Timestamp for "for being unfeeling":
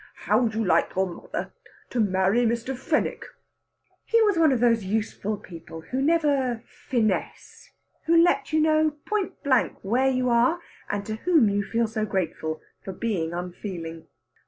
12.83-14.07